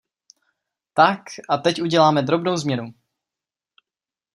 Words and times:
Tak, 0.93 1.19
a 1.49 1.57
teď 1.57 1.81
uděláme 1.81 2.21
drobnou 2.23 2.55
změnu. 2.57 2.93